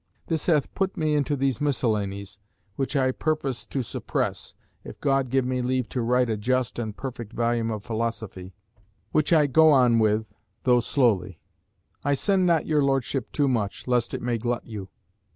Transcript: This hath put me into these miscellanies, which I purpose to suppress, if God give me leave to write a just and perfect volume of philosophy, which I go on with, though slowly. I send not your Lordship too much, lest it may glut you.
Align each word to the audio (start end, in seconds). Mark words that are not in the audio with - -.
This 0.25 0.47
hath 0.47 0.73
put 0.73 0.97
me 0.97 1.13
into 1.13 1.35
these 1.35 1.61
miscellanies, 1.61 2.39
which 2.75 2.95
I 2.95 3.11
purpose 3.11 3.67
to 3.67 3.83
suppress, 3.83 4.55
if 4.83 4.99
God 4.99 5.29
give 5.29 5.45
me 5.45 5.61
leave 5.61 5.87
to 5.89 6.01
write 6.01 6.27
a 6.27 6.37
just 6.37 6.79
and 6.79 6.97
perfect 6.97 7.33
volume 7.33 7.69
of 7.69 7.83
philosophy, 7.83 8.55
which 9.11 9.31
I 9.31 9.45
go 9.45 9.69
on 9.69 9.99
with, 9.99 10.25
though 10.63 10.79
slowly. 10.79 11.39
I 12.03 12.15
send 12.15 12.47
not 12.47 12.65
your 12.65 12.81
Lordship 12.81 13.31
too 13.31 13.47
much, 13.47 13.85
lest 13.87 14.15
it 14.15 14.23
may 14.23 14.39
glut 14.39 14.65
you. 14.65 14.89